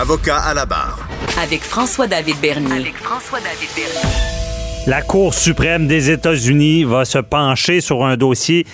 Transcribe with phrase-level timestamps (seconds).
[0.00, 1.06] Avocat à la barre.
[1.42, 2.72] Avec François-David Bernier.
[2.72, 4.86] Avec François-David Bernier.
[4.86, 8.66] La Cour suprême des États-Unis va se pencher sur un dossier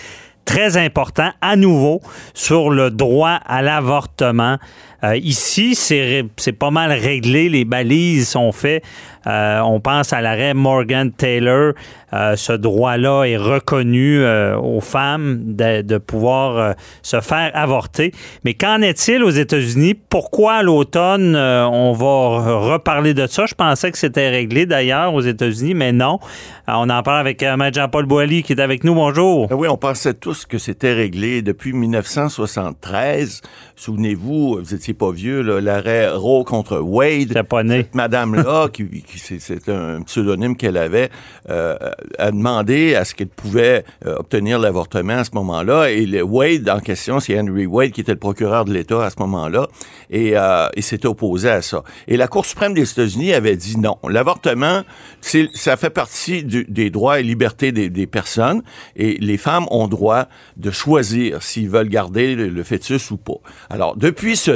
[0.45, 2.01] très important, à nouveau,
[2.33, 4.59] sur le droit à l'avortement.
[5.07, 8.85] Euh, ici, c'est pas mal réglé, les balises sont faites.
[9.27, 11.73] Euh, on pense à l'arrêt Morgan Taylor.
[12.13, 18.13] Euh, ce droit-là est reconnu aux femmes de, de pouvoir se faire avorter.
[18.45, 19.95] Mais qu'en est-il aux États-Unis?
[19.95, 23.47] Pourquoi à l'automne, on va reparler de ça?
[23.47, 26.21] Je pensais que c'était réglé d'ailleurs aux États-Unis, mais non.
[26.69, 27.45] on en parle avec.
[27.75, 28.95] Jean-Paul Boilly qui est avec nous.
[28.95, 29.49] Bonjour.
[29.51, 33.43] Oui, on pensait tous que c'était réglé depuis 1973.
[33.75, 37.41] Souvenez-vous, vous étiez pas vieux, l'arrêt Roe contre Wade.
[37.49, 37.87] pas né.
[37.93, 41.11] madame-là, qui, c'est un pseudonyme qu'elle avait,
[41.49, 41.77] euh,
[42.19, 45.91] a demandé à ce qu'elle pouvait euh, obtenir l'avortement à ce moment-là.
[45.91, 49.11] Et le Wade en question, c'est Henry Wade qui était le procureur de l'État à
[49.11, 49.69] ce moment-là,
[50.11, 51.83] et euh, il s'était opposé à ça.
[52.09, 53.99] Et la Cour suprême des États-Unis avait dit non.
[54.09, 54.83] L'avortement,
[55.21, 58.63] ça fait partie des droits et libertés des, personnes,
[58.97, 63.41] et les femmes ont droit de choisir s'ils veulent garder le fœtus ou pas.
[63.71, 64.53] Alors, depuis ce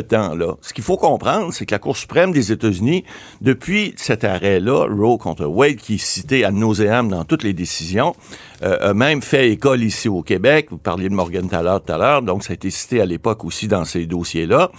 [0.61, 3.05] ce qu'il faut comprendre, c'est que la Cour suprême des États-Unis,
[3.41, 8.15] depuis cet arrêt-là, Roe contre Wade, qui est cité à nauséam dans toutes les décisions,
[8.63, 10.69] euh, a même fait école ici au Québec.
[10.71, 13.45] Vous parliez de Morgan Taylor tout à l'heure, donc ça a été cité à l'époque
[13.45, 14.71] aussi dans ces dossiers-là,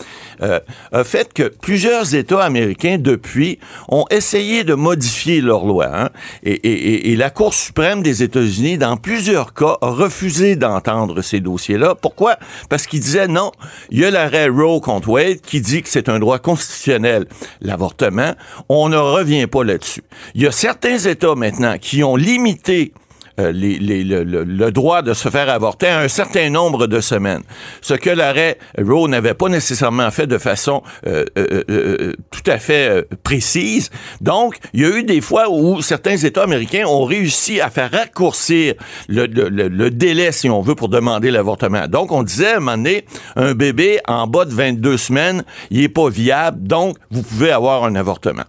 [0.42, 0.60] euh,
[0.92, 5.88] a fait que plusieurs États américains, depuis, ont essayé de modifier leur loi.
[5.92, 6.10] Hein,
[6.44, 11.96] et, et, la Cour suprême des États-Unis, dans plusieurs cas, a refusé d'entendre ces dossiers-là.
[11.96, 12.38] Pourquoi?
[12.70, 13.52] Parce qu'il disait non,
[13.90, 17.26] il y a l'arrêt Roe contre Wade qui dit que c'est un droit constitutionnel,
[17.62, 18.36] l'avortement.
[18.70, 20.04] On ne revient pas là-dessus.
[20.36, 22.94] Il y a certains États maintenant qui ont limité
[23.40, 27.44] euh, le, droit de se faire avorter à un certain nombre de semaines.
[27.82, 33.08] Ce que l'arrêt Roe n'avait pas nécessairement fait de façon euh, euh, tout à fait
[33.24, 33.90] précise.
[34.22, 37.92] Donc, il y a eu des fois où certains États américains ont réussi à faire
[37.92, 38.76] raccourcir
[39.08, 41.88] le, délai, si on veut, pour demander l'avortement.
[41.88, 43.06] Donc, on disait à un moment donné,
[43.36, 47.84] un bébé en bas de 22 semaines, il est pas viable, donc vous pouvez avoir
[47.86, 48.44] un avortement.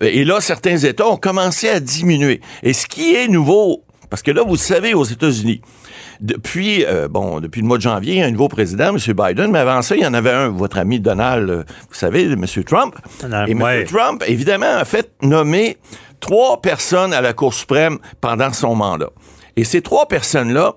[0.00, 2.40] et là, certains États ont commencé à diminuer.
[2.62, 5.60] Et ce qui est nouveau parce que là, vous savez, aux États-Unis,
[6.20, 8.98] depuis, euh, bon, depuis le mois de janvier, il y a un nouveau président, M.
[8.98, 12.24] Biden, mais avant ça, il y en avait un, votre ami Donald, euh, vous savez,
[12.24, 12.44] M.
[12.64, 12.96] Trump.
[13.48, 13.84] Et M.
[13.86, 15.78] Trump, évidemment, a fait nommer
[16.20, 19.10] trois personnes à la Cour suprême pendant son mandat.
[19.56, 20.74] Et ces trois personnes-là,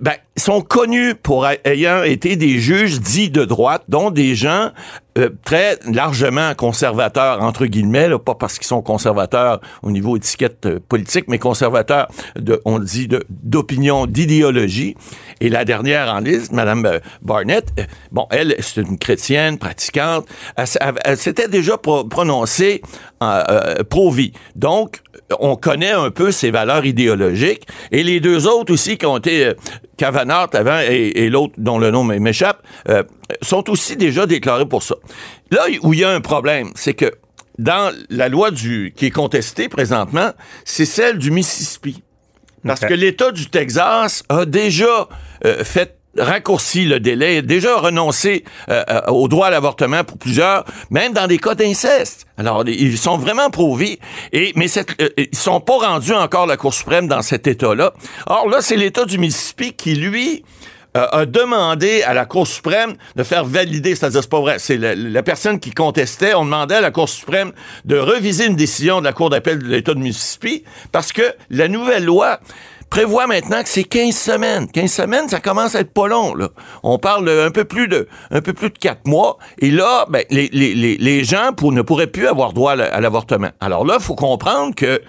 [0.00, 4.70] ben, sont connus pour ayant été des juges dits de droite, dont des gens
[5.18, 10.80] euh, très largement conservateurs, entre guillemets, pas parce qu'ils sont conservateurs au niveau étiquette euh,
[10.88, 14.96] politique, mais conservateurs, de, on dit, d'opinion, d'idéologie.
[15.42, 17.66] Et la dernière en liste, Mme euh, Barnett,
[18.12, 20.26] bon, elle, c'est une chrétienne pratiquante,
[20.56, 22.80] elle, s'était déjà prononcée
[23.90, 24.32] pro-vie.
[24.54, 25.00] Donc,
[25.40, 27.66] on connaît un peu ses valeurs idéologiques.
[27.90, 29.52] Et les deux autres aussi qui ont été
[29.96, 33.02] Kavanagh avant et, l'autre dont le nom m'échappe, euh,
[33.40, 34.94] sont aussi déjà déclarés pour ça.
[35.50, 37.12] Là où il y a un problème, c'est que
[37.58, 40.30] dans la loi du, qui est contestée présentement,
[40.64, 42.02] c'est celle du Mississippi.
[42.66, 45.08] Parce que l'État du Texas a déjà
[45.44, 50.64] euh, fait raccourci le délai, déjà renoncé euh, euh, au droit à l'avortement pour plusieurs,
[50.90, 52.26] même dans des cas d'inceste.
[52.36, 53.98] Alors, ils sont vraiment pro-vie,
[54.32, 57.92] et, mais cette, euh, ils sont pas rendus encore la Cour suprême dans cet État-là.
[58.26, 60.44] Or, là, c'est l'État du Mississippi qui, lui,
[60.94, 64.94] a demandé à la Cour suprême de faire valider, c'est-à-dire c'est pas vrai, c'est la,
[64.94, 67.52] la, personne qui contestait, on demandait à la Cour suprême
[67.84, 71.68] de reviser une décision de la Cour d'appel de l'État de Mississippi parce que la
[71.68, 72.40] nouvelle loi
[72.92, 74.70] prévoit maintenant que c'est 15 semaines.
[74.70, 76.34] 15 semaines, ça commence à être pas long.
[76.34, 76.50] Là.
[76.82, 79.38] On parle un peu plus de un peu plus de 4 mois.
[79.60, 83.48] Et là, ben, les, les, les gens pour, ne pourraient plus avoir droit à l'avortement.
[83.60, 85.00] Alors là, il faut comprendre que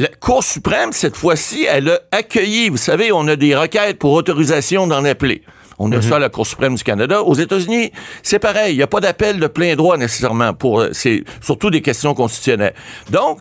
[0.00, 4.12] la Cour suprême, cette fois-ci, elle a accueilli, vous savez, on a des requêtes pour
[4.12, 5.42] autorisation d'en appeler.
[5.78, 6.02] On a mhm.
[6.02, 7.22] ça à la Cour suprême du Canada.
[7.22, 7.92] Aux États-Unis,
[8.22, 8.72] c'est pareil.
[8.72, 12.72] Il n'y a pas d'appel de plein droit nécessairement pour, c'est surtout des questions constitutionnelles.
[13.10, 13.40] Donc,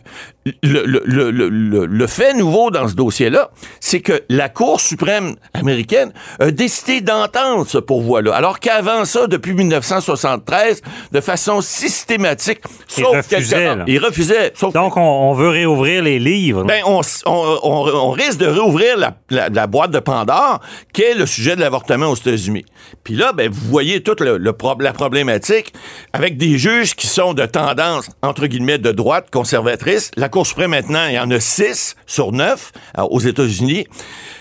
[0.63, 1.01] le, le,
[1.31, 3.49] le, le, le fait nouveau dans ce dossier-là,
[3.79, 8.33] c'est que la Cour suprême américaine a décidé d'entendre ce pourvoi-là.
[8.35, 10.81] Alors qu'avant ça, depuis 1973,
[11.11, 12.59] de façon systématique,
[12.97, 14.51] Il sauf refusait, il refusait.
[14.55, 16.63] Sauf Donc, on, on veut réouvrir les livres.
[16.63, 20.59] ben, on, risque de réouvrir la, la- la boîte de Pandore,
[20.93, 22.65] qui est le sujet de l'avortement aux États-Unis.
[23.03, 25.73] Puis là, ben, vous voyez toute la problématique
[26.13, 30.11] avec des juges qui sont de tendance, entre guillemets, de droite, conservatrice.
[30.15, 33.87] La Cour suprême, maintenant, il y en a six sur neuf euh, aux États-Unis.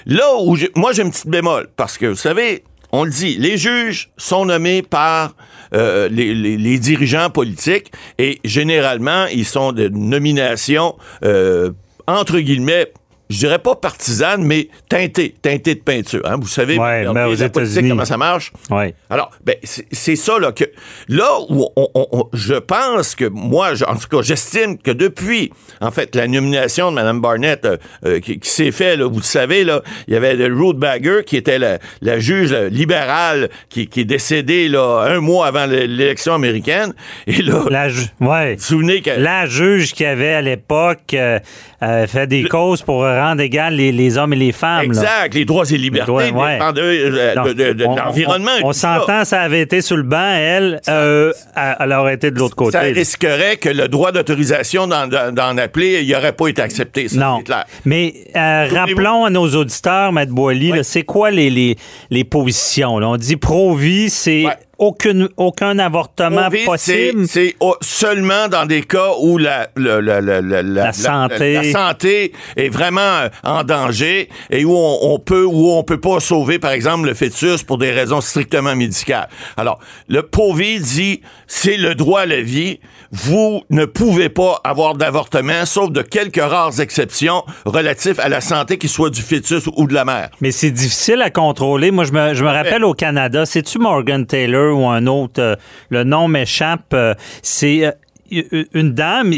[0.07, 3.59] Là où moi, j'ai une petite bémol, parce que, vous savez, on le dit, les
[3.59, 5.35] juges sont nommés par
[5.75, 11.73] euh, les dirigeants politiques et généralement, ils sont de nomination euh,
[12.09, 12.91] entre guillemets,
[13.31, 16.23] je dirais pas partisane, mais teintée, teintée de peinture.
[16.25, 16.37] hein.
[16.41, 17.91] Vous savez, Ouais, mais aux États-Unis.
[17.91, 18.53] comment ça marche?
[18.71, 18.95] Oui.
[19.11, 20.65] Alors, ben, c'est ça, là, que
[21.09, 24.91] là où on- on- on- je pense que moi, je- en tout cas, j'estime que
[24.91, 27.77] depuis, en fait, la nomination de Mme Barnett euh,
[28.07, 30.77] euh, qui, qui s'est fait, là, vous le savez, là, il y avait le Ruth
[30.77, 35.47] Bagger, qui était la, la juge là, libérale, qui, qui est décédée là, un mois
[35.47, 36.95] avant l'élection américaine.
[37.27, 38.55] Et là, La, ju- ouais.
[38.55, 39.11] vous vous souvenez que...
[39.11, 41.39] La juge qui avait à l'époque euh,
[41.83, 44.79] euh, fait des causes pour rendre égal les, les hommes et les femmes.
[44.81, 44.85] là.
[45.03, 46.59] Exact, les droits et libertés, droits, ouais.
[46.73, 48.51] de- l'environnement.
[48.63, 48.99] On, ça.
[48.99, 52.57] s'entend, ça avait été sur le banc, elle, euh, elle elle aurait été de l'autre
[52.57, 52.73] côté.
[52.73, 52.93] Ça là.
[52.93, 57.09] risquerait que le droit d'autorisation d'en, appeler, il n'aurait pas été accepté.
[57.09, 57.37] Ça, Non.
[57.39, 57.65] c'est clair.
[57.85, 61.77] Mais euh, rappelons à nos auditeurs, Maître Boily, là, c'est quoi les, les,
[62.11, 62.95] les positions?
[62.97, 64.57] On dit pro-vie, c'est Ouais.
[64.79, 67.27] Aucune, aucun avortement Covid, possible.
[67.29, 71.55] c'est- oh, seulement dans des cas où la, le- le- la, santé.
[71.55, 76.01] la santé est vraiment euh, en danger et où on, on peut où on peut
[76.01, 79.29] pas sauver, par exemple, le fœtus pour des raisons strictement médicales.
[79.57, 79.79] Alors,
[80.09, 82.79] le POVI dit c'est le droit à la vie.
[83.11, 88.77] Vous ne pouvez pas avoir d'avortement, sauf de quelques rares exceptions relatifs à la santé,
[88.77, 90.29] qu'il soit du fœtus ou de la mère.
[90.43, 91.91] Mais c'est difficile à contrôler.
[91.91, 95.41] Moi, je me, je me rappelle au Canada, c'est-tu Morgan Taylor ou un autre?
[95.41, 95.57] euh,
[95.91, 96.93] le nom m'échappe.
[96.95, 97.93] euh, c'est euh,
[98.31, 99.31] une dame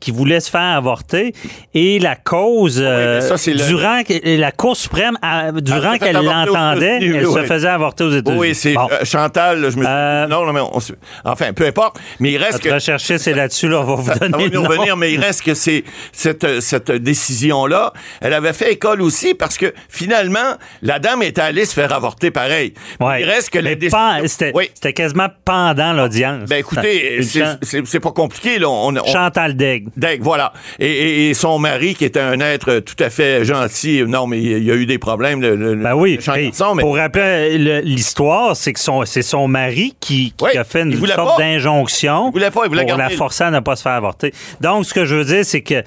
[0.00, 1.34] qui voulait se faire avorter
[1.74, 5.16] et la cause, euh, ça, c'est le- durant la Cour suprême,
[5.56, 8.40] durant fait qu'elle l'entendait, elle se faisait avorter aux États-Unis.
[8.40, 8.88] Oui, c'est Bon.
[8.90, 10.92] euh, Chantal, là, je me Euh, Non, non, mais on se-
[11.24, 11.98] enfin, peu importe.
[12.20, 12.74] Mais il reste Notre que.
[12.74, 14.62] recherché, c'est là-dessus, là, on va vous va donner nom.
[14.62, 19.56] revenir, mais il reste que c'est cette, cette décision-là, elle avait fait école aussi parce
[19.58, 22.74] que finalement, la dame était allée se faire avorter pareil.
[23.00, 23.22] Ouais.
[23.22, 23.98] Il reste que la Mais décision.
[23.98, 24.70] pas- C'était Oui.
[24.94, 26.48] quasiment pendant l'audience.
[26.48, 28.68] Ben écoutez, c'est- c'est pas compliqué, là.
[28.68, 29.90] On, on- Chantal Daigle.
[29.96, 30.52] Deg, voilà.
[30.78, 34.40] Et, et- et son mari, qui était un être tout à fait gentil, non, mais
[34.40, 35.40] il y a eu des problèmes.
[35.40, 36.12] Le, le- Ben oui.
[36.12, 39.94] le méchant Hey, garçon, mais Pour rappeler le- l'histoire, c'est que son, c'est son mari
[40.00, 42.98] qui, qui Oui, a fait une sorte d'injonction Il voulait pas, il voulait pour la
[43.04, 44.32] garder- forcer à ne pas se faire avorter.
[44.60, 45.82] Donc, ce que je veux dire, c'est que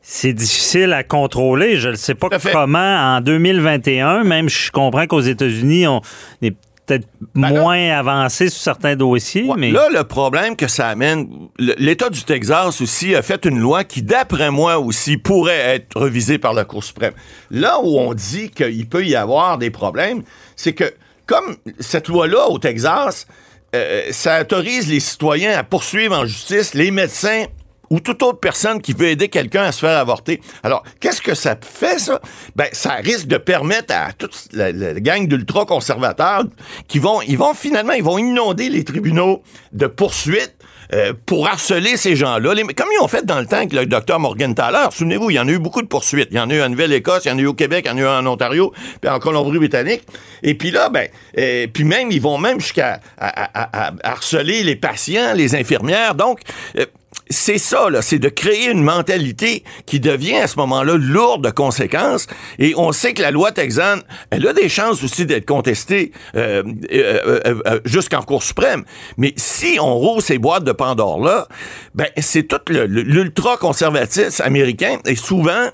[0.00, 1.76] c'est difficile à contrôler.
[1.76, 6.00] Je ne sais pas comment, en 2021, même je comprends qu'aux États-Unis, on
[6.42, 6.54] est
[6.98, 10.88] peut-être Ben là- moins avancé sur certains dossiers, Ouais, mais Là, le problème que ça
[10.88, 11.28] amène,
[11.58, 16.38] l'État du Texas aussi a fait une loi qui, d'après moi aussi, pourrait être revisée
[16.38, 17.12] par la Cour suprême.
[17.50, 20.22] Là où on dit qu'il peut y avoir des problèmes,
[20.56, 20.92] c'est que,
[21.26, 23.26] comme cette loi-là au Texas,
[23.74, 27.44] euh, ça autorise les citoyens à poursuivre en justice les médecins
[27.92, 30.40] ou toute autre personne qui veut aider quelqu'un à se faire avorter.
[30.62, 32.22] Alors, qu'est-ce que ça fait, ça?
[32.56, 36.44] Ben, ça risque de permettre à toute la, gang d'ultra-conservateurs
[36.88, 39.42] qui vont, ils vont finalement, ils vont inonder les tribunaux
[39.72, 40.54] de poursuites
[40.94, 42.54] euh, pour harceler ces gens-là.
[42.74, 44.86] Comme ils ont fait dans le temps avec le docteur Morgan Thaler.
[44.90, 46.28] Souvenez-vous, il y en a eu beaucoup de poursuites.
[46.30, 47.90] Il y en a eu en Nouvelle-Écosse, il y en a eu au Québec, il
[47.90, 48.72] y en a eu en Ontario,
[49.02, 50.02] puis en Colombie-Britannique.
[50.42, 51.08] Et puis là, ben,
[51.38, 56.14] euh, puis même, ils vont même jusqu'à à- à- à harceler les patients, les infirmières.
[56.14, 56.40] Donc,
[56.78, 56.86] euh,
[57.32, 61.50] c'est ça, là, c'est de créer une mentalité qui devient à ce moment-là lourde de
[61.50, 62.26] conséquences.
[62.58, 66.62] Et on sait que la loi texane, elle a des chances aussi d'être contestée euh,
[66.92, 68.84] euh, euh, jusqu'en Cour suprême.
[69.16, 71.48] Mais si on roule ces boîtes de Pandore-là,
[71.94, 74.98] ben, c'est tout le- l'ultra-conservatisme américain.
[75.06, 75.68] Et souvent,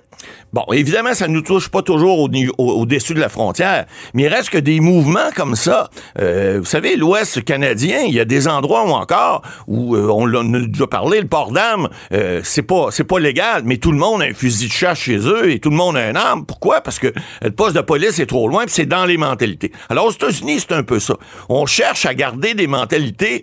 [0.52, 3.86] Bon, évidemment, ça ne nous touche pas toujours au, niveau- au- au-dessus de la frontière,
[4.14, 5.90] mais il reste que des mouvements comme ça.
[6.18, 10.26] euh, vous savez, l'Ouest canadien, il y a des endroits où encore où euh, on
[10.26, 13.98] l'a déjà parlé, le port d'armes, euh, c'est pas c'est pas légal, mais tout le
[13.98, 16.46] monde a un fusil de chasse chez eux et tout le monde a une arme.
[16.46, 16.80] Pourquoi?
[16.80, 19.72] Parce que le poste de police est trop loin, c'est dans les mentalités.
[19.88, 21.14] Alors aux États-Unis, c'est un peu ça.
[21.48, 23.42] On cherche à garder des mentalités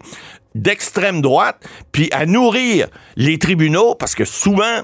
[0.55, 1.57] d'extrême droite,
[1.91, 4.81] puis à nourrir les tribunaux, parce que souvent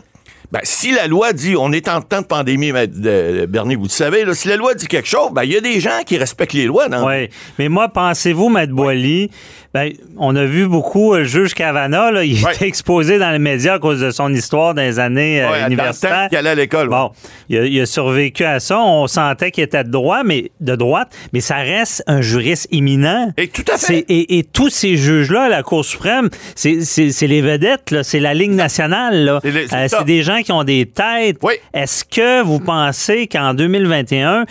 [0.51, 3.84] Ben, si la loi dit, on est en temps de pandémie, mais, de- Bernie, vous
[3.84, 6.01] le savez, là, si la loi dit quelque chose, ben, il y a des gens
[6.05, 6.89] qui respectent les lois.
[6.89, 7.08] Dans...
[7.08, 7.29] Oui.
[7.58, 9.29] Mais moi, pensez-vous, Maître Boily,
[9.74, 13.39] ben, on a vu beaucoup euh, le juge Cavana, là, il était exposé dans les
[13.39, 16.27] médias à cause de son histoire dans les années euh, universitaires.
[16.27, 16.96] qu'il allait à l'école, ouais.
[16.98, 17.12] Bon,
[17.48, 18.79] il a, il a survécu à ça.
[18.81, 23.31] On sentait qu'il était de droit, mais de droite, mais ça reste un juriste éminent.
[23.38, 24.03] Et tout à fait.
[24.10, 26.81] Et, et tous ces juges-là la Cour suprême, c'est
[27.22, 29.39] les vedettes, c'est la Ligue nationale.
[29.41, 29.88] C'est Euh.
[29.88, 31.38] C'est des gens qui ont des têtes.
[31.43, 31.53] Oui.
[31.74, 34.45] Est-ce que vous pensez qu'en 2021,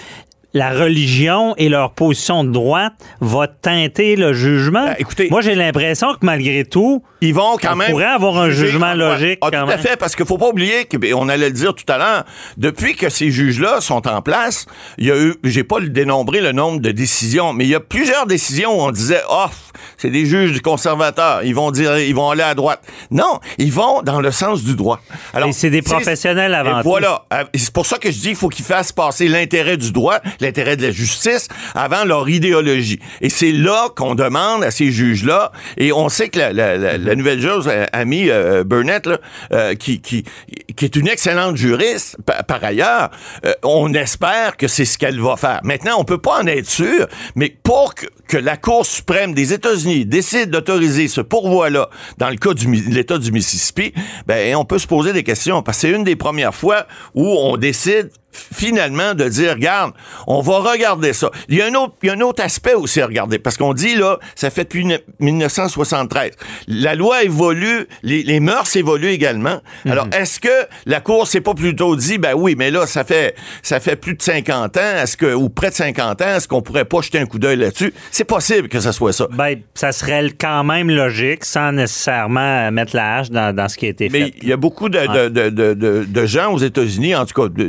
[0.52, 4.84] la religion et leur position de droite va teinter le jugement?
[4.86, 7.90] Ben, écoutez- Moi, j'ai l'impression que malgré tout, Ils vont quand On même.
[7.90, 10.84] pourrait avoir un jugement logique, Ah, quand tout à fait, parce qu'il faut pas oublier
[10.86, 12.24] que, ben, on allait le dire tout à l'heure,
[12.56, 14.66] depuis que ces juges-là sont en place,
[14.98, 17.80] il y a eu, j'ai pas dénombré le nombre de décisions, mais il y a
[17.80, 19.46] plusieurs décisions où on disait, oh,
[19.98, 22.80] c'est des juges du conservateur, ils vont dire, ils vont aller à droite.
[23.10, 25.00] Non, ils vont dans le sens du droit.
[25.46, 26.88] Et c'est des professionnels avant et tout.
[26.88, 27.24] Voilà.
[27.32, 30.18] Euh, C'est pour ça que je dis qu'il faut qu'ils fassent passer l'intérêt du droit,
[30.40, 32.98] l'intérêt de la justice, avant leur idéologie.
[33.20, 36.98] Et c'est là qu'on demande à ces juges-là, et on sait que la, la- la-
[36.98, 39.18] la nouvelle juge, euh, amie euh, Burnett, là,
[39.52, 40.24] euh, qui, qui,
[40.76, 43.10] qui est une excellente juriste, par, par ailleurs,
[43.44, 45.60] euh, on espère que c'est ce qu'elle va faire.
[45.64, 49.52] Maintenant, on peut pas en être sûr, mais pour que, que la Cour suprême des
[49.52, 51.88] États-Unis décide d'autoriser ce pourvoi-là
[52.18, 53.92] dans le cas de l'État du Mississippi,
[54.26, 57.26] ben, on peut se poser des questions, parce que c'est une des premières fois où
[57.26, 59.92] on décide finalement de dire, regarde,
[60.26, 61.30] on va regarder ça.
[61.48, 63.56] Il y a un autre, il y a un autre aspect aussi à regarder, parce
[63.56, 66.32] qu'on dit, là, ça fait depuis ne- 1973.
[66.68, 69.60] La loi évolue, les, les mœurs évoluent également.
[69.88, 70.48] Alors, est-ce que
[70.86, 74.14] la Cour s'est pas plutôt dit, ben oui, mais là, ça fait, ça fait plus
[74.14, 77.18] de 50 ans, est-ce que, ou près de 50 ans, est-ce qu'on pourrait pas jeter
[77.18, 77.92] un coup d'œil là-dessus?
[78.10, 79.26] C'est possible que ça soit ça.
[79.32, 83.86] ben, ça serait quand même logique sans nécessairement mettre la hache dans, dans ce qui
[83.86, 84.34] a été Mais fait.
[84.42, 87.68] il y a beaucoup de, de, de, de, gens aux États-Unis, en tout cas de-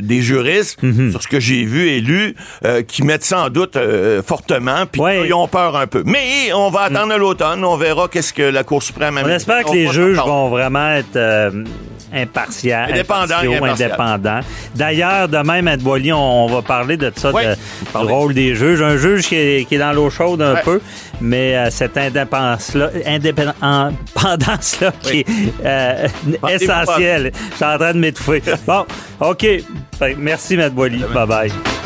[0.81, 1.11] Mhm.
[1.11, 5.01] sur ce que j'ai vu et lu, euh, qui mettent sans doute euh, fortement, puis
[5.01, 5.27] Ouais.
[5.27, 6.03] ils ont peur un peu.
[6.05, 9.71] Mais on va attendre l'automne, on verra qu'est-ce que la Cour suprême On espère que
[9.73, 11.63] les juges vont vraiment être euh,
[12.13, 13.61] impartiaux, et impartials.
[13.63, 14.39] indépendants.
[14.75, 17.55] D'ailleurs, demain, Maître Boily, on, on va parler de ça, Ouais, de-
[17.95, 18.81] on du rôle des juges.
[18.81, 20.61] Un juge qui est, qui est dans l'eau chaude un Ouais.
[20.63, 20.81] peu,
[21.21, 25.25] mais euh, cette indépendance-là, indépendance-là qui
[25.63, 26.07] est
[26.49, 27.31] essentielle.
[27.51, 28.41] Je suis en train de m'étouffer.
[28.67, 28.85] Bon,
[29.19, 29.37] OK.
[29.99, 31.03] Que merci, Maître Boily.
[31.13, 31.80] Bye-bye.